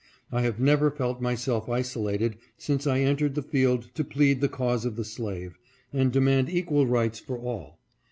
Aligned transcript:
I 0.31 0.41
have 0.41 0.59
never 0.59 0.89
felt 0.89 1.21
myself 1.21 1.69
isolated 1.69 2.37
since 2.57 2.87
I 2.87 3.01
entered 3.01 3.35
the 3.35 3.43
field 3.43 3.89
to 3.93 4.03
plead 4.03 4.41
the 4.41 4.49
cause 4.49 4.83
of 4.83 4.95
the 4.95 5.05
slave, 5.05 5.59
and 5.93 6.11
demand 6.11 6.49
equal 6.49 6.87
rights 6.87 7.19
for 7.19 7.37
all. 7.37 7.77